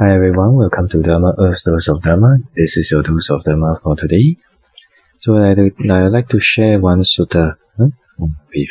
Hi 0.00 0.14
everyone, 0.14 0.54
welcome 0.54 0.88
to 0.90 1.02
Dharma 1.02 1.34
Earth 1.40 1.64
Dose 1.64 1.88
of 1.88 2.02
Dharma. 2.02 2.38
This 2.54 2.76
is 2.76 2.88
your 2.92 3.02
dose 3.02 3.30
of 3.30 3.42
Dharma 3.42 3.80
for 3.82 3.96
today. 3.96 4.36
So 5.18 5.36
I'd, 5.36 5.58
I'd 5.58 6.12
like 6.12 6.28
to 6.28 6.38
share 6.38 6.78
one 6.78 7.00
sutta 7.00 7.56
huh, 7.76 7.88
with 8.16 8.68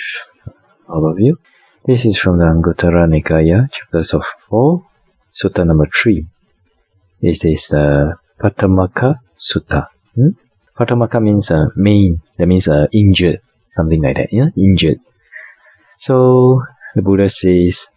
all 0.87 1.11
of 1.11 1.19
you. 1.19 1.37
This 1.85 2.05
is 2.05 2.17
from 2.17 2.37
the 2.37 2.45
Anguttara 2.45 3.11
Nikaya, 3.11 3.69
chapters 3.69 4.13
of 4.13 4.23
4, 4.49 4.85
sutta 5.35 5.67
number 5.67 5.89
3. 5.93 6.25
This 7.21 7.43
is 7.43 7.67
the 7.67 8.15
Pattamaka 8.41 9.15
Sutta. 9.37 9.87
Hmm? 10.15 10.29
Pattamaka 10.79 11.21
means 11.21 11.51
uh, 11.51 11.65
main, 11.75 12.21
that 12.37 12.47
means 12.47 12.69
uh, 12.69 12.87
injured, 12.93 13.41
something 13.71 14.01
like 14.01 14.15
that, 14.15 14.31
yeah? 14.31 14.47
Injured. 14.55 15.01
So 15.97 16.61
the 16.95 17.01
Buddha 17.01 17.27
says 17.27 17.89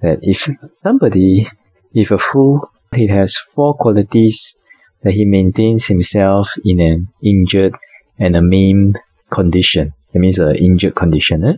that 0.00 0.20
if 0.22 0.48
somebody 0.72 1.46
if 1.92 2.10
a 2.10 2.18
fool, 2.18 2.70
he 2.94 3.08
has 3.08 3.36
four 3.36 3.74
qualities 3.74 4.56
that 5.02 5.12
he 5.12 5.24
maintains 5.24 5.86
himself 5.86 6.50
in 6.64 6.80
an 6.80 7.08
injured 7.22 7.74
and 8.18 8.36
a 8.36 8.42
maimed 8.42 8.98
condition. 9.30 9.92
That 10.12 10.18
means 10.18 10.38
an 10.38 10.56
injured 10.56 10.94
condition. 10.94 11.44
Eh? 11.44 11.56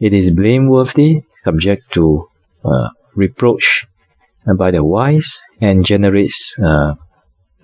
It 0.00 0.12
is 0.12 0.30
blameworthy, 0.30 1.22
subject 1.44 1.92
to 1.94 2.28
uh, 2.64 2.88
reproach 3.14 3.86
by 4.56 4.70
the 4.70 4.84
wise, 4.84 5.42
and 5.60 5.84
generates 5.84 6.56
uh, 6.58 6.94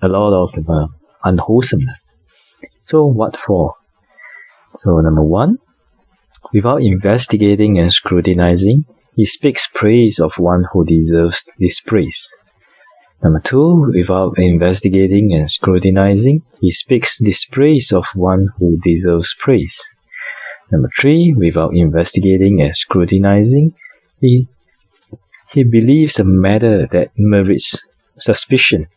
a 0.01 0.07
lot 0.07 0.33
of 0.33 0.69
uh, 0.69 0.87
unwholesomeness. 1.23 1.99
So 2.87 3.05
what 3.05 3.37
for? 3.45 3.75
So 4.77 4.99
number 4.99 5.23
one, 5.23 5.57
without 6.53 6.81
investigating 6.81 7.79
and 7.79 7.91
scrutinizing, 7.91 8.85
he 9.19 9.25
speaks 9.25 9.67
praise 9.75 10.17
of 10.17 10.31
one 10.37 10.63
who 10.71 10.85
deserves 10.85 11.43
this 11.59 11.81
praise. 11.81 12.33
Number 13.21 13.41
two, 13.41 13.91
without 13.93 14.35
investigating 14.37 15.33
and 15.33 15.51
scrutinizing, 15.51 16.41
he 16.61 16.71
speaks 16.71 17.19
dispraise 17.19 17.91
of 17.91 18.05
one 18.15 18.47
who 18.57 18.79
deserves 18.81 19.35
praise. 19.37 19.77
Number 20.71 20.89
three, 21.01 21.35
without 21.37 21.75
investigating 21.75 22.61
and 22.61 22.73
scrutinizing, 22.73 23.73
he, 24.21 24.47
he 25.51 25.65
believes 25.65 26.17
a 26.17 26.23
matter 26.23 26.87
that 26.93 27.11
merits 27.17 27.83
suspicion. 28.19 28.87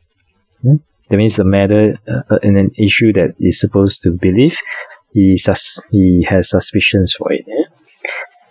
Hmm? 0.63 0.77
That 1.11 1.17
means 1.17 1.41
a 1.41 1.45
matter 1.45 1.99
uh, 2.07 2.37
in 2.45 2.57
an 2.57 2.71
issue 2.79 3.13
that 3.15 3.35
is 3.41 3.59
supposed 3.59 4.05
to 4.05 4.13
believe, 4.13 4.57
he, 5.13 5.37
sus- 5.37 5.83
he 5.91 6.25
has 6.29 6.51
suspicions 6.51 7.13
for 7.13 7.33
it. 7.33 7.45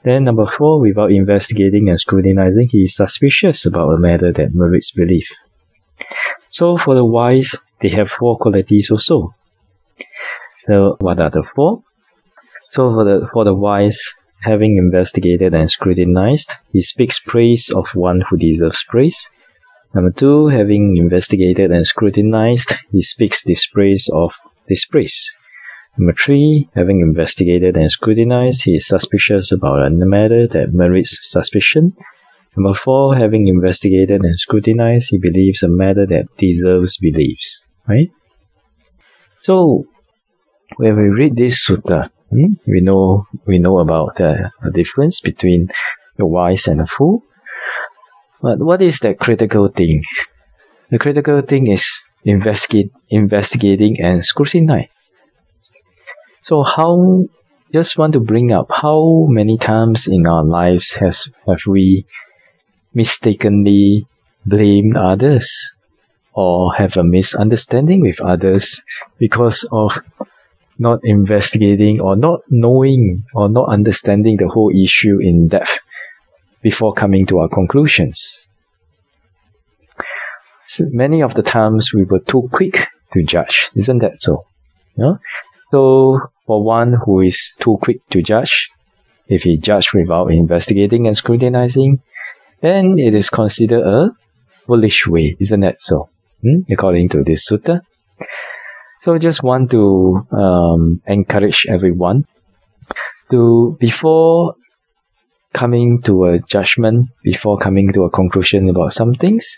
Then 0.04 0.24
number 0.24 0.48
four, 0.48 0.82
without 0.82 1.12
investigating 1.12 1.90
and 1.90 2.00
scrutinizing, 2.00 2.70
he 2.72 2.84
is 2.84 2.96
suspicious 2.96 3.66
about 3.66 3.92
a 3.92 4.00
matter 4.00 4.32
that 4.32 4.54
merits 4.54 4.92
belief. 4.92 5.28
So 6.50 6.78
for 6.78 6.96
the 6.96 7.06
wise, 7.06 7.56
they 7.82 7.90
have 7.90 8.10
four 8.10 8.38
qualities 8.38 8.90
also. 8.92 9.36
So 10.66 10.98
what 11.00 11.20
are 11.20 11.30
the 11.30 11.44
four? 11.56 11.84
So 12.70 12.94
for 12.94 13.04
the 13.06 13.28
for 13.32 13.44
the 13.44 13.54
wise, 13.54 14.16
having 14.42 14.78
investigated 14.78 15.54
and 15.54 15.70
scrutinized, 15.70 16.52
he 16.74 16.82
speaks 16.82 17.20
praise 17.20 17.70
of 17.70 17.86
one 17.94 18.22
who 18.28 18.38
deserves 18.38 18.84
praise. 18.88 19.30
Number 19.94 20.12
two, 20.12 20.48
having 20.48 20.98
investigated 20.98 21.70
and 21.72 21.86
scrutinized, 21.86 22.74
he 22.92 23.02
speaks 23.02 23.44
dispraise 23.44 24.10
of 24.12 24.34
dispraise. 24.68 25.34
Number 25.98 26.14
three, 26.14 26.70
having 26.74 27.02
investigated 27.02 27.76
and 27.76 27.92
scrutinized, 27.92 28.64
he 28.64 28.76
is 28.76 28.88
suspicious 28.88 29.52
about 29.52 29.86
a 29.86 29.90
matter 29.90 30.48
that 30.48 30.74
merits 30.74 31.20
suspicion. 31.22 31.94
Number 32.56 32.74
four, 32.74 33.16
having 33.16 33.48
investigated 33.48 34.22
and 34.22 34.40
scrutinized, 34.40 35.10
he 35.12 35.18
believes 35.18 35.64
a 35.64 35.68
matter 35.68 36.06
that 36.08 36.28
deserves 36.38 36.98
beliefs. 36.98 37.64
Right? 37.88 38.10
So, 39.42 39.86
when 40.78 40.96
we 40.96 41.10
read 41.10 41.36
this 41.36 41.68
sutta, 41.68 42.10
hmm, 42.30 42.54
we 42.66 42.80
know 42.82 43.26
we 43.46 43.60
know 43.60 43.80
about 43.80 44.16
the, 44.16 44.52
the 44.64 44.72
difference 44.72 45.20
between 45.20 45.70
the 46.18 46.26
wise 46.26 46.68
and 46.68 46.80
the 46.80 46.88
fool. 46.88 47.24
But 48.42 48.60
what 48.60 48.82
is 48.82 49.00
the 49.00 49.14
critical 49.14 49.68
thing? 49.68 50.04
The 50.90 51.00
critical 51.00 51.42
thing 51.42 51.68
is 51.68 52.02
investigate, 52.24 52.92
investigating 53.10 53.98
and 54.02 54.24
scrutinizing. 54.24 54.90
So 56.44 56.64
how 56.64 57.26
just 57.72 57.98
want 57.98 58.14
to 58.14 58.20
bring 58.20 58.52
up 58.52 58.68
how 58.70 59.28
many 59.30 59.58
times 59.58 60.08
in 60.08 60.26
our 60.26 60.44
lives 60.44 60.92
has 60.94 61.32
have 61.48 61.62
we 61.68 62.06
mistakenly 62.94 64.06
blamed 64.46 64.98
others 64.98 65.72
or 66.34 66.74
have 66.74 66.98
a 66.98 67.04
misunderstanding 67.04 68.02
with 68.02 68.20
others 68.22 68.82
because 69.20 69.68
of 69.72 70.02
not 70.80 71.00
investigating 71.04 72.02
or 72.02 72.16
not 72.16 72.42
knowing 72.50 73.24
or 73.36 73.48
not 73.48 73.70
understanding 73.70 74.38
the 74.38 74.48
whole 74.48 74.72
issue 74.72 75.20
in 75.22 75.48
depth 75.48 75.78
before 76.64 76.94
coming 76.94 77.26
to 77.28 77.40
our 77.40 77.50
conclusions. 77.50 78.40
So 80.66 80.86
many 80.90 81.22
of 81.22 81.36
the 81.36 81.44
times 81.44 81.94
we 81.94 82.04
were 82.04 82.20
too 82.20 82.50
quick 82.52 82.88
to 83.14 83.24
judge, 83.24 83.70
isn't 83.76 84.00
that 84.00 84.22
so? 84.22 84.46
Yeah? 84.96 85.16
So, 85.72 86.20
for 86.46 86.64
one 86.64 86.94
who 86.94 87.22
is 87.22 87.54
too 87.60 87.78
quick 87.82 87.98
to 88.10 88.22
judge, 88.22 88.70
if 89.28 89.44
he 89.44 89.58
judges 89.58 89.94
without 89.94 90.32
investigating 90.32 91.08
and 91.08 91.16
scrutinizing, 91.16 92.02
then 92.62 93.00
it 93.00 93.14
is 93.14 93.30
considered 93.30 93.84
a 93.84 94.10
foolish 94.68 95.08
way, 95.08 95.38
isn't 95.40 95.62
that 95.62 95.80
so? 95.80 96.10
Hmm? 96.42 96.70
According 96.70 97.10
to 97.10 97.24
this 97.24 97.50
sutta. 97.50 97.82
So, 99.02 99.18
just 99.18 99.44
want 99.44 99.72
to 99.72 100.28
um, 100.32 101.02
encourage 101.08 101.66
everyone 101.70 102.26
to, 103.32 103.78
before 103.80 104.56
coming 105.54 106.02
to 106.04 106.26
a 106.26 106.40
judgment, 106.40 107.10
before 107.24 107.58
coming 107.58 107.94
to 107.94 108.04
a 108.04 108.12
conclusion 108.12 108.70
about 108.70 108.94
some 108.94 109.14
things, 109.16 109.58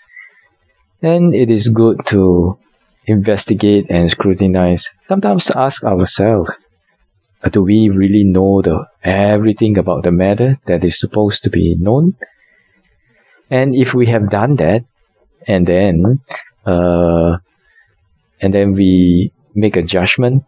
then 1.02 1.34
it 1.34 1.50
is 1.50 1.70
good 1.70 2.06
to 2.08 2.58
investigate 3.06 3.88
and 3.90 4.10
scrutinize, 4.10 4.90
sometimes 5.08 5.50
ask 5.52 5.84
ourselves, 5.84 6.52
uh, 7.44 7.50
do 7.50 7.64
we 7.64 7.90
really 7.90 8.24
know 8.24 8.62
the, 8.62 8.86
everything 9.04 9.78
about 9.78 10.04
the 10.04 10.12
matter 10.12 10.60
that 10.66 10.84
is 10.84 11.00
supposed 11.00 11.44
to 11.44 11.50
be 11.50 11.76
known? 11.80 12.16
And 13.50 13.76
if 13.76 13.94
we 13.94 14.08
have 14.08 14.30
done 14.30 14.56
that, 14.58 14.86
and 15.48 15.68
then, 15.68 16.22
uh, 16.66 17.38
and 18.42 18.54
then 18.54 18.74
we 18.74 19.34
make 19.54 19.76
a 19.76 19.84
judgment, 19.84 20.44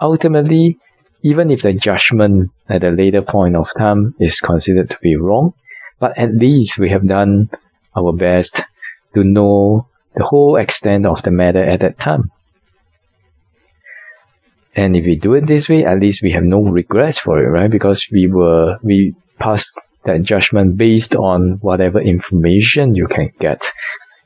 ultimately, 0.00 0.78
even 1.22 1.50
if 1.50 1.62
the 1.62 1.72
judgment 1.72 2.50
at 2.68 2.84
a 2.84 2.90
later 2.90 3.22
point 3.22 3.56
of 3.56 3.68
time 3.76 4.14
is 4.20 4.40
considered 4.40 4.90
to 4.90 4.98
be 5.00 5.16
wrong, 5.16 5.54
but 5.98 6.18
at 6.18 6.34
least 6.34 6.78
we 6.78 6.90
have 6.90 7.06
done 7.08 7.48
our 7.96 8.12
best 8.12 8.62
to 9.14 9.24
know 9.24 9.88
the 10.14 10.24
whole 10.24 10.56
extent 10.56 11.06
of 11.06 11.22
the 11.22 11.30
matter 11.30 11.62
at 11.62 11.80
that 11.80 11.98
time. 11.98 12.30
And 14.76 14.96
if 14.96 15.04
we 15.04 15.16
do 15.16 15.34
it 15.34 15.46
this 15.46 15.68
way, 15.68 15.84
at 15.84 16.00
least 16.00 16.22
we 16.22 16.32
have 16.32 16.42
no 16.42 16.62
regrets 16.62 17.20
for 17.20 17.42
it, 17.42 17.46
right? 17.46 17.70
Because 17.70 18.06
we 18.10 18.26
were, 18.26 18.76
we 18.82 19.14
passed 19.38 19.78
that 20.04 20.22
judgment 20.22 20.76
based 20.76 21.14
on 21.14 21.58
whatever 21.60 22.00
information 22.00 22.94
you 22.94 23.06
can 23.06 23.30
get 23.38 23.70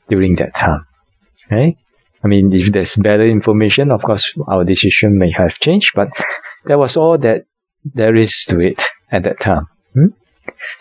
during 0.09 0.35
that 0.35 0.55
time, 0.55 0.85
right? 1.51 1.77
I 2.23 2.27
mean, 2.27 2.51
if 2.51 2.71
there's 2.73 2.95
better 2.95 3.27
information, 3.27 3.91
of 3.91 4.01
course, 4.01 4.33
our 4.47 4.63
decision 4.63 5.17
may 5.17 5.31
have 5.31 5.53
changed, 5.59 5.91
but 5.95 6.09
that 6.65 6.77
was 6.77 6.97
all 6.97 7.17
that 7.19 7.45
there 7.85 8.15
is 8.15 8.45
to 8.49 8.59
it 8.59 8.83
at 9.11 9.23
that 9.23 9.39
time. 9.39 9.67
Hmm? 9.93 10.07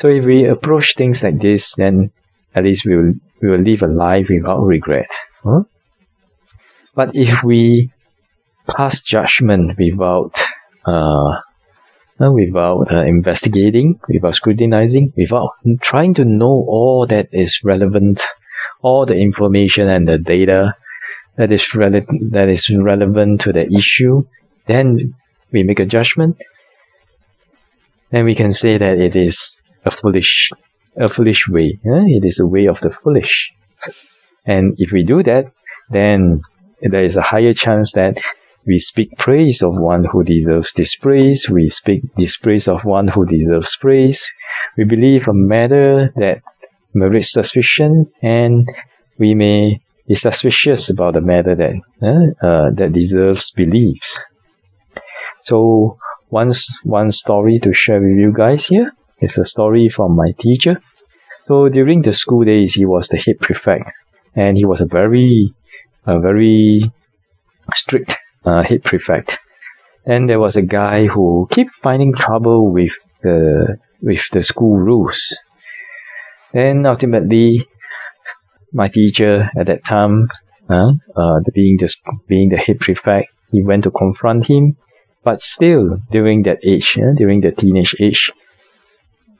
So 0.00 0.08
if 0.08 0.25
we 0.25 0.46
approach 0.46 0.94
things 0.96 1.22
like 1.22 1.40
this, 1.40 1.75
then 1.76 2.10
at 2.58 2.64
least 2.64 2.84
we 2.84 2.96
will 2.96 3.14
we 3.41 3.50
will 3.50 3.60
live 3.60 3.82
a 3.82 3.86
life 3.86 4.26
without 4.28 4.62
regret. 4.62 5.08
Huh? 5.44 5.62
But 6.94 7.14
if 7.14 7.43
we 7.44 7.93
pass 8.66 9.00
judgment 9.00 9.78
without 9.78 10.34
uh, 10.84 11.40
without 12.19 12.93
uh, 12.93 13.05
investigating, 13.05 14.00
without 14.08 14.34
scrutinizing, 14.34 15.12
without 15.16 15.52
trying 15.81 16.14
to 16.14 16.25
know 16.25 16.64
all 16.69 17.06
that 17.06 17.28
is 17.32 17.60
relevant, 17.62 18.22
all 18.82 19.06
the 19.06 19.16
information 19.16 19.88
and 19.88 20.08
the 20.08 20.19
data 20.19 20.75
that 21.37 21.52
is 21.52 21.69
rele- 21.69 22.31
that 22.32 22.49
is 22.49 22.69
relevant 22.70 23.43
to 23.43 23.52
the 23.52 23.72
issue, 23.72 24.25
then 24.66 25.14
we 25.52 25.62
make 25.62 25.78
a 25.78 25.87
judgment. 25.87 26.37
Then 28.10 28.25
we 28.25 28.34
can 28.34 28.50
say 28.50 28.78
that 28.78 28.99
it 28.99 29.14
is 29.14 29.60
a 29.84 29.90
foolish 29.90 30.50
a 30.98 31.08
foolish 31.08 31.48
way. 31.48 31.78
Yeah? 31.84 32.04
It 32.06 32.24
is 32.24 32.40
a 32.40 32.46
way 32.46 32.66
of 32.66 32.80
the 32.80 32.90
foolish. 32.90 33.52
And 34.46 34.74
if 34.78 34.92
we 34.92 35.04
do 35.04 35.22
that, 35.22 35.52
then 35.90 36.42
there 36.80 37.04
is 37.04 37.16
a 37.16 37.22
higher 37.22 37.52
chance 37.52 37.92
that 37.92 38.18
we 38.66 38.78
speak 38.78 39.16
praise 39.16 39.62
of 39.62 39.78
one 39.78 40.04
who 40.04 40.22
deserves 40.24 40.72
dispraise. 40.72 41.48
We 41.48 41.70
speak 41.70 42.02
dispraise 42.16 42.68
of 42.68 42.84
one 42.84 43.08
who 43.08 43.24
deserves 43.24 43.76
praise. 43.76 44.30
We 44.76 44.84
believe 44.84 45.26
a 45.28 45.32
matter 45.32 46.12
that 46.16 46.42
merits 46.94 47.32
suspicion 47.32 48.06
and 48.22 48.68
we 49.18 49.34
may 49.34 49.80
be 50.06 50.14
suspicious 50.14 50.90
about 50.90 51.14
the 51.14 51.20
matter 51.20 51.54
that 51.54 52.34
uh, 52.42 52.70
that 52.74 52.92
deserves 52.92 53.50
beliefs. 53.50 54.22
So 55.44 55.98
once 56.30 56.68
one 56.82 57.10
story 57.12 57.58
to 57.60 57.72
share 57.72 58.00
with 58.00 58.18
you 58.18 58.32
guys 58.36 58.66
here 58.66 58.92
is 59.20 59.37
a 59.38 59.44
story 59.44 59.88
from 59.88 60.17
my 60.17 60.32
teacher. 60.38 60.81
So 61.47 61.69
during 61.69 62.03
the 62.03 62.12
school 62.12 62.44
days, 62.44 62.75
he 62.75 62.85
was 62.85 63.09
the 63.09 63.17
head 63.17 63.41
prefect, 63.41 63.91
and 64.35 64.56
he 64.56 64.65
was 64.65 64.81
a 64.81 64.87
very, 64.87 65.55
a 66.06 66.20
very 66.20 66.93
strict 67.75 68.17
uh, 68.44 68.62
head 68.62 68.85
prefect. 68.85 69.38
And 70.05 70.29
there 70.29 70.41
was 70.41 70.56
a 70.56 70.62
guy 70.62 71.06
who 71.06 71.49
kept 71.50 71.70
finding 71.82 72.15
trouble 72.15 72.73
with 72.73 72.93
the 73.23 73.79
with 74.00 74.23
the 74.32 74.43
school 74.43 74.76
rules. 74.76 75.37
And 76.55 76.87
ultimately, 76.87 77.67
my 78.73 78.88
teacher 78.88 79.50
at 79.56 79.67
that 79.67 79.85
time, 79.85 80.29
uh, 80.69 80.93
uh, 81.17 81.41
being 81.53 81.76
the 81.79 81.94
being 82.26 82.49
the 82.50 82.56
head 82.56 82.81
prefect, 82.81 83.29
he 83.50 83.62
went 83.62 83.85
to 83.85 83.91
confront 83.91 84.47
him. 84.47 84.76
But 85.25 85.43
still, 85.43 85.99
during 86.11 86.44
that 86.44 86.59
age, 86.62 86.97
uh, 86.97 87.12
during 87.17 87.41
the 87.41 87.50
teenage 87.50 87.94
age, 88.00 88.31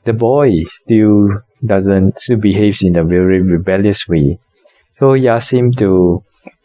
the 0.05 0.13
boy 0.13 0.63
still 0.67 1.41
doesn't 1.65 2.19
still 2.19 2.37
behaves 2.37 2.83
in 2.83 2.95
a 2.95 3.03
very 3.03 3.41
rebellious 3.41 4.07
way. 4.07 4.39
So 4.93 5.13
him 5.51 5.73
to 5.73 6.23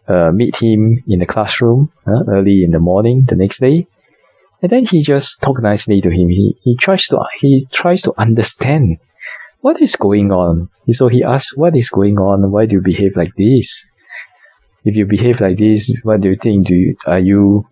uh, 0.09 0.31
meet 0.33 0.57
him 0.57 1.03
in 1.07 1.19
the 1.19 1.27
classroom 1.27 1.93
uh, 2.07 2.25
early 2.29 2.65
in 2.65 2.71
the 2.71 2.81
morning 2.81 3.25
the 3.29 3.37
next 3.37 3.61
day, 3.61 3.87
and 4.63 4.71
then 4.71 4.85
he 4.87 5.03
just 5.03 5.41
talked 5.41 5.63
nicely 5.63 6.01
to 6.01 6.11
him. 6.11 6.29
He 6.29 6.57
he 6.63 6.77
tries 6.77 7.07
to 7.09 7.25
he 7.41 7.67
tries 7.71 8.03
to 8.03 8.13
understand 8.19 8.99
what 9.65 9.81
is 9.81 9.97
going 9.97 10.31
on? 10.31 10.69
So 10.93 11.09
he 11.09 11.25
asked, 11.25 11.57
what 11.57 11.75
is 11.75 11.89
going 11.89 12.19
on? 12.19 12.51
Why 12.51 12.67
do 12.67 12.77
you 12.77 12.83
behave 12.83 13.17
like 13.17 13.33
this? 13.35 13.87
If 14.85 14.95
you 14.95 15.07
behave 15.07 15.41
like 15.41 15.57
this, 15.57 15.91
what 16.03 16.21
do 16.21 16.29
you 16.29 16.37
think? 16.37 16.67
Do 16.67 16.75
you, 16.75 16.97
are 17.07 17.19
you, 17.19 17.67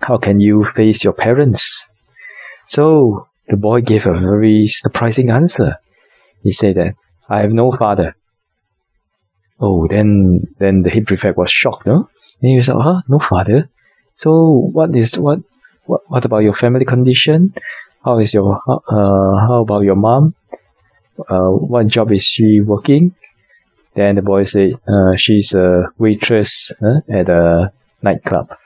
how 0.00 0.18
can 0.18 0.40
you 0.40 0.66
face 0.74 1.04
your 1.04 1.12
parents? 1.12 1.84
So 2.66 3.28
the 3.52 3.56
boy 3.58 3.82
gave 3.82 4.06
a 4.06 4.14
very 4.14 4.66
surprising 4.66 5.28
answer. 5.30 5.76
He 6.42 6.52
said 6.52 6.76
that, 6.76 6.94
I 7.28 7.40
have 7.42 7.52
no 7.52 7.70
father. 7.70 8.16
Oh, 9.60 9.86
then, 9.86 10.48
then 10.58 10.82
the 10.82 10.90
head 10.90 11.06
prefect 11.06 11.36
was 11.36 11.50
shocked, 11.50 11.86
no? 11.86 12.08
And 12.40 12.50
he 12.50 12.56
was 12.56 12.68
like, 12.68 12.82
huh, 12.82 13.02
no 13.08 13.18
father? 13.18 13.68
So 14.16 14.30
what 14.72 14.96
is, 14.96 15.18
what, 15.18 15.40
what, 15.84 16.00
what 16.08 16.24
about 16.24 16.38
your 16.38 16.54
family 16.54 16.86
condition? 16.86 17.54
How 18.02 18.18
is 18.18 18.32
your, 18.32 18.60
uh, 18.66 19.34
how 19.46 19.60
about 19.60 19.82
your 19.82 19.96
mom? 19.96 20.34
uh, 21.28 21.50
what 21.50 21.86
job 21.86 22.10
is 22.12 22.24
she 22.24 22.60
working? 22.60 23.14
Then 23.94 24.16
the 24.16 24.22
boy 24.22 24.44
said, 24.44 24.70
uh, 24.88 25.16
she's 25.16 25.54
a 25.54 25.92
waitress 25.98 26.72
uh, 26.82 27.00
at 27.12 27.28
a 27.28 27.72
nightclub. 28.02 28.56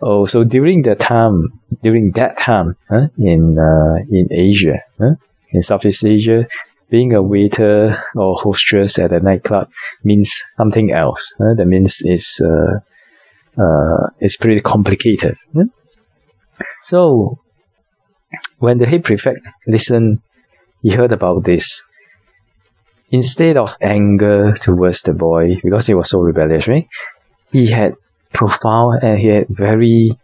Oh, 0.00 0.26
so 0.26 0.44
during 0.44 0.82
the 0.82 0.94
time, 0.94 1.60
during 1.82 2.12
that 2.12 2.38
time 2.38 2.76
uh, 2.90 3.08
in 3.18 3.58
uh, 3.58 3.96
in 4.10 4.28
Asia, 4.30 4.82
uh, 5.00 5.14
in 5.50 5.62
Southeast 5.62 6.04
Asia, 6.04 6.46
being 6.90 7.14
a 7.14 7.22
waiter 7.22 8.02
or 8.14 8.36
hostess 8.36 8.98
at 8.98 9.12
a 9.12 9.20
nightclub 9.20 9.70
means 10.04 10.42
something 10.56 10.92
else. 10.92 11.32
Uh, 11.40 11.54
that 11.54 11.66
means 11.66 11.98
it's 12.00 12.40
uh, 12.40 12.78
uh, 13.60 14.06
it's 14.20 14.36
pretty 14.36 14.60
complicated. 14.60 15.36
Uh. 15.56 15.64
So 16.86 17.38
when 18.58 18.78
the 18.78 18.86
head 18.86 19.04
prefect 19.04 19.40
listened 19.66 20.20
he 20.82 20.90
heard 20.90 21.12
about 21.12 21.44
this. 21.44 21.82
Instead 23.10 23.56
of 23.56 23.76
anger 23.80 24.54
towards 24.60 25.02
the 25.02 25.14
boy, 25.14 25.56
because 25.62 25.86
he 25.86 25.94
was 25.94 26.10
so 26.10 26.20
rebellious, 26.20 26.68
right? 26.68 26.86
He 27.52 27.70
had 27.70 27.94
profound 28.38 29.02
and 29.02 29.18
he 29.18 29.26
had 29.26 29.46
very 29.50 30.16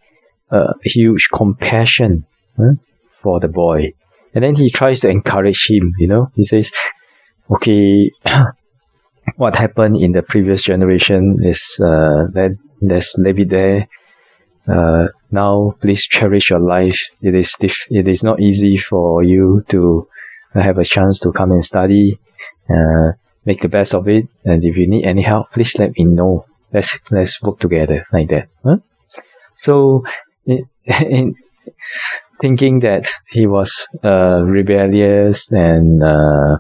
uh, 0.51 0.73
huge 0.85 1.29
compassion 1.35 2.25
huh, 2.57 2.75
for 3.21 3.41
the 3.41 3.49
boy. 3.49 3.93
And 4.35 4.45
then 4.45 4.55
he 4.55 4.71
tries 4.71 5.01
to 5.01 5.09
encourage 5.09 5.67
him, 5.69 5.93
you 5.99 6.07
know. 6.07 6.31
He 6.35 6.45
says, 6.45 6.71
okay, 7.51 8.13
what 9.37 9.57
happened 9.57 9.97
in 9.97 10.13
the 10.13 10.23
previous 10.23 10.63
generation 10.63 11.39
is 11.43 11.81
uh, 11.81 12.31
that 12.35 12.57
let's 12.81 13.17
it 13.19 13.51
there. 13.51 13.89
Uh, 14.67 15.09
now, 15.31 15.75
please 15.81 16.07
cherish 16.07 16.51
your 16.51 16.61
life. 16.61 16.99
It 17.21 17.35
is 17.35 17.55
diff- 17.59 17.91
it 17.91 18.07
is 18.09 18.23
not 18.23 18.41
easy 18.41 18.79
for 18.79 19.23
you 19.23 19.65
to 19.69 20.09
have 20.55 20.79
a 20.79 20.85
chance 20.85 21.19
to 21.21 21.33
come 21.33 21.51
and 21.51 21.65
study, 21.65 22.19
uh, 22.71 23.13
make 23.45 23.61
the 23.61 23.69
best 23.69 23.95
of 23.95 24.09
it. 24.09 24.27
And 24.45 24.65
if 24.65 24.77
you 24.77 24.89
need 24.89 25.05
any 25.05 25.23
help, 25.23 25.51
please 25.53 25.77
let 25.79 25.99
me 25.99 26.05
know. 26.05 26.47
Let's 26.75 26.99
let's 27.11 27.41
work 27.41 27.61
together 27.61 28.05
like 28.13 28.29
that. 28.29 28.49
Huh? 28.65 28.79
So, 29.63 30.03
in, 30.45 30.69
in 30.87 31.37
thinking 32.41 32.81
that 32.81 33.09
he 33.31 33.47
was 33.47 33.87
uh, 34.03 34.43
rebellious 34.45 35.51
and 35.53 36.03
uh, 36.03 36.59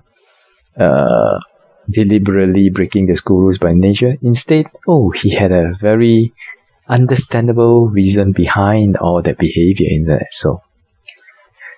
uh, 0.78 1.38
deliberately 1.90 2.70
breaking 2.70 3.06
the 3.06 3.16
school 3.16 3.40
rules 3.40 3.58
by 3.58 3.72
nature, 3.74 4.14
instead, 4.22 4.66
oh, 4.88 5.10
he 5.10 5.34
had 5.34 5.52
a 5.52 5.74
very 5.80 6.32
understandable 6.88 7.88
reason 7.88 8.32
behind 8.32 8.96
all 8.96 9.20
that 9.22 9.38
behavior 9.38 9.88
in 9.90 10.04
there. 10.06 10.28
So, 10.30 10.62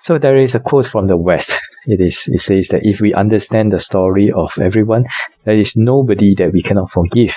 so 0.03 0.19
there 0.19 0.37
is 0.37 0.55
a 0.55 0.61
quote 0.61 0.87
from 0.87 1.07
the 1.07 1.17
West 1.17 1.53
it 1.87 2.01
is 2.01 2.29
it 2.29 2.41
says 2.41 2.69
that 2.69 2.85
if 2.85 3.01
we 3.01 3.15
understand 3.15 3.73
the 3.73 3.81
story 3.81 4.31
of 4.35 4.51
everyone, 4.61 5.07
there 5.45 5.59
is 5.59 5.75
nobody 5.77 6.35
that 6.37 6.53
we 6.53 6.63
cannot 6.63 6.91
forgive. 6.91 7.35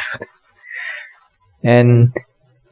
And 1.63 2.13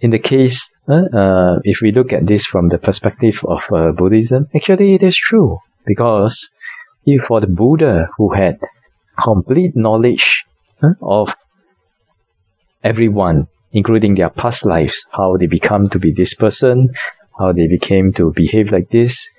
in 0.02 0.12
the 0.12 0.20
case, 0.20 0.70
uh, 0.88 1.04
uh, 1.14 1.60
if 1.64 1.82
we 1.82 1.92
look 1.92 2.14
at 2.14 2.26
this 2.26 2.46
from 2.46 2.70
the 2.70 2.78
perspective 2.78 3.44
of 3.44 3.64
uh, 3.72 3.92
Buddhism, 3.92 4.48
actually 4.56 4.96
it 4.96 5.04
is 5.04 5.18
true 5.18 5.60
because 5.86 6.50
if 7.06 7.24
for 7.28 7.42
the 7.42 7.48
Buddha 7.48 8.10
who 8.18 8.34
had 8.34 8.60
complete 9.22 9.76
knowledge 9.76 10.44
uh, 10.82 10.90
of 11.02 11.36
everyone, 12.84 13.48
including 13.72 14.16
their 14.16 14.30
past 14.30 14.66
lives, 14.66 15.06
how 15.12 15.36
they 15.38 15.48
become 15.48 15.90
to 15.90 16.00
be 16.00 16.14
this 16.14 16.34
person, 16.34 16.90
how 17.38 17.52
they 17.52 17.68
became 17.68 18.14
to 18.14 18.32
behave 18.34 18.72
like 18.72 18.90
this. 18.90 19.30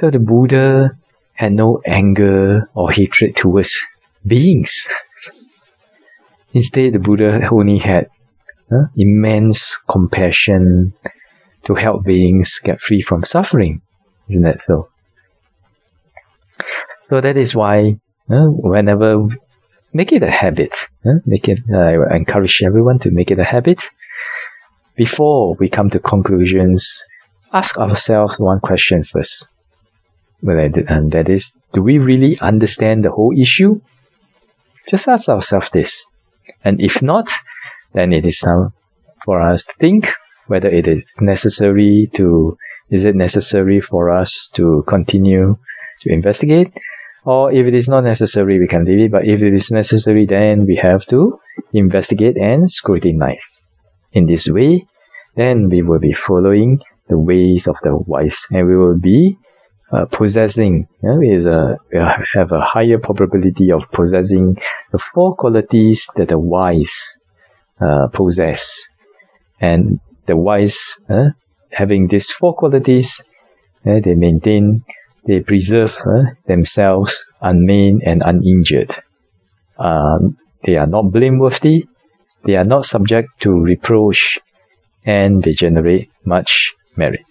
So 0.00 0.10
the 0.10 0.18
Buddha 0.18 0.92
had 1.34 1.52
no 1.52 1.80
anger 1.86 2.68
or 2.74 2.90
hatred 2.90 3.36
towards 3.36 3.78
beings. 4.26 4.86
Instead, 6.52 6.94
the 6.94 6.98
Buddha 6.98 7.48
only 7.52 7.78
had 7.78 8.08
uh, 8.70 8.86
immense 8.96 9.78
compassion 9.88 10.92
to 11.64 11.74
help 11.74 12.04
beings 12.04 12.60
get 12.62 12.80
free 12.80 13.02
from 13.02 13.24
suffering. 13.24 13.82
Isn't 14.28 14.42
that 14.42 14.60
so? 14.66 14.88
So 17.08 17.20
that 17.20 17.36
is 17.36 17.54
why 17.54 17.98
uh, 18.30 18.46
whenever 18.46 19.26
make 19.92 20.12
it 20.12 20.22
a 20.22 20.30
habit, 20.30 20.76
uh, 21.04 21.20
make 21.24 21.48
it. 21.48 21.60
I 21.74 22.14
encourage 22.14 22.62
everyone 22.64 22.98
to 23.00 23.10
make 23.10 23.30
it 23.30 23.38
a 23.38 23.44
habit. 23.44 23.80
Before 24.96 25.54
we 25.58 25.68
come 25.68 25.90
to 25.90 26.00
conclusions, 26.00 27.04
ask 27.52 27.78
ourselves 27.78 28.38
one 28.38 28.60
question 28.60 29.04
first 29.04 29.46
Well, 30.42 30.58
and 30.58 31.12
that 31.12 31.28
is, 31.28 31.52
do 31.72 31.82
we 31.82 31.98
really 31.98 32.38
understand 32.40 33.04
the 33.04 33.10
whole 33.10 33.32
issue? 33.38 33.80
Just 34.90 35.08
ask 35.08 35.28
ourselves 35.28 35.70
this. 35.70 36.06
And 36.64 36.80
if 36.80 37.00
not, 37.00 37.30
then 37.92 38.12
it 38.12 38.24
is 38.24 38.38
time 38.38 38.72
for 39.24 39.40
us 39.40 39.64
to 39.64 39.72
think 39.78 40.08
whether 40.46 40.68
it 40.68 40.88
is 40.88 41.04
necessary 41.20 42.10
to, 42.14 42.56
is 42.90 43.04
it 43.04 43.14
necessary 43.14 43.80
for 43.80 44.10
us 44.10 44.50
to 44.54 44.82
continue 44.88 45.56
to 46.00 46.12
investigate? 46.12 46.72
Or 47.24 47.52
if 47.52 47.66
it 47.66 47.74
is 47.74 47.88
not 47.88 48.04
necessary, 48.04 48.58
we 48.58 48.66
can 48.66 48.84
leave 48.84 49.00
it. 49.00 49.12
But 49.12 49.26
if 49.26 49.42
it 49.42 49.52
is 49.52 49.70
necessary, 49.70 50.24
then 50.24 50.64
we 50.64 50.76
have 50.76 51.04
to 51.06 51.38
investigate 51.74 52.38
and 52.38 52.70
scrutinize. 52.70 53.44
In 54.12 54.26
this 54.26 54.48
way, 54.48 54.86
then 55.36 55.68
we 55.68 55.82
will 55.82 55.98
be 55.98 56.14
following 56.14 56.80
the 57.08 57.18
ways 57.18 57.66
of 57.68 57.76
the 57.82 57.96
wise 57.96 58.46
and 58.50 58.66
we 58.66 58.76
will 58.76 58.98
be 58.98 59.36
uh, 59.92 60.04
possessing 60.06 60.86
yeah, 61.02 61.18
is 61.22 61.46
a 61.46 61.78
have 62.34 62.52
a 62.52 62.60
higher 62.60 62.98
probability 62.98 63.72
of 63.72 63.90
possessing 63.90 64.56
the 64.92 64.98
four 64.98 65.34
qualities 65.34 66.08
that 66.16 66.28
the 66.28 66.38
wise 66.38 67.16
uh, 67.80 68.08
possess, 68.12 68.88
and 69.60 70.00
the 70.26 70.36
wise 70.36 70.98
uh, 71.08 71.30
having 71.70 72.08
these 72.08 72.30
four 72.30 72.54
qualities, 72.54 73.22
uh, 73.86 74.00
they 74.00 74.14
maintain, 74.14 74.84
they 75.26 75.40
preserve 75.40 75.96
uh, 76.06 76.24
themselves 76.46 77.26
unmaimed 77.40 78.02
and 78.04 78.22
uninjured. 78.24 78.96
Um, 79.78 80.36
they 80.64 80.76
are 80.76 80.86
not 80.86 81.12
blameworthy, 81.12 81.86
they 82.44 82.56
are 82.56 82.64
not 82.64 82.84
subject 82.84 83.28
to 83.40 83.50
reproach, 83.50 84.38
and 85.04 85.42
they 85.42 85.52
generate 85.52 86.10
much 86.24 86.74
merit. 86.96 87.24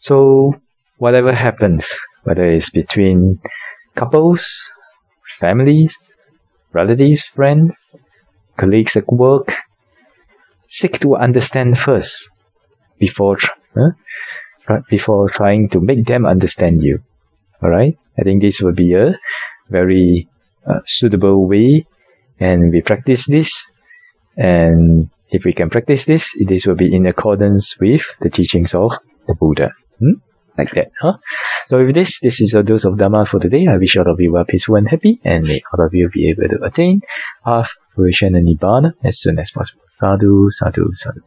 So 0.00 0.54
whatever 0.96 1.32
happens, 1.32 1.86
whether 2.24 2.44
it's 2.44 2.70
between 2.70 3.40
couples, 3.94 4.70
families, 5.38 5.94
relatives, 6.72 7.22
friends, 7.34 7.74
colleagues 8.60 8.96
at 8.96 9.08
work. 9.08 9.48
Seek 10.68 11.00
to 11.00 11.16
understand 11.16 11.78
first 11.78 12.28
before 13.00 13.38
huh? 13.74 13.96
before 14.88 15.30
trying 15.30 15.68
to 15.70 15.80
make 15.80 16.04
them 16.04 16.26
understand 16.26 16.82
you. 16.82 17.00
All 17.62 17.70
right. 17.70 17.96
I 18.18 18.22
think 18.22 18.42
this 18.42 18.60
will 18.60 18.76
be 18.76 18.94
a 18.94 19.18
very 19.68 20.28
uh, 20.66 20.80
suitable 20.84 21.48
way, 21.48 21.86
and 22.38 22.70
we 22.72 22.82
practice 22.82 23.26
this. 23.26 23.66
And 24.36 25.10
if 25.30 25.44
we 25.44 25.52
can 25.52 25.70
practice 25.70 26.04
this, 26.04 26.36
this 26.46 26.66
will 26.66 26.76
be 26.76 26.94
in 26.94 27.06
accordance 27.06 27.76
with 27.80 28.02
the 28.20 28.30
teachings 28.30 28.74
of 28.74 28.92
the 29.26 29.34
Buddha. 29.34 29.72
Hmm? 29.98 30.20
Like 30.56 30.70
that, 30.72 30.92
huh? 31.00 31.16
So 31.70 31.86
with 31.86 31.94
this, 31.94 32.18
this 32.18 32.40
is 32.40 32.54
a 32.54 32.64
dose 32.64 32.84
of 32.84 32.98
Dharma 32.98 33.26
for 33.26 33.38
today. 33.38 33.64
I 33.70 33.76
wish 33.76 33.96
all 33.96 34.10
of 34.10 34.18
you 34.18 34.34
are 34.34 34.44
peaceful 34.44 34.74
and 34.74 34.88
happy, 34.88 35.20
and 35.24 35.44
may 35.44 35.62
all 35.72 35.86
of 35.86 35.94
you 35.94 36.10
be 36.12 36.28
able 36.28 36.48
to 36.48 36.64
attain 36.64 37.02
path, 37.44 37.70
fruition, 37.94 38.34
and 38.34 38.48
Nibbana 38.48 38.94
as 39.04 39.20
soon 39.20 39.38
as 39.38 39.52
possible. 39.52 39.82
Sadhu, 39.86 40.48
sadhu, 40.50 40.90
sadhu. 40.94 41.20